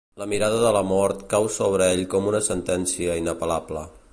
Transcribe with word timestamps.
La 0.19 0.25
mirada 0.29 0.61
de 0.61 0.71
la 0.77 0.81
mort 0.91 1.19
cau 1.33 1.45
sobre 1.57 1.91
ell 1.97 2.03
com 2.15 2.33
una 2.33 2.41
sentència 2.49 3.19
inapel·lable. 3.25 3.87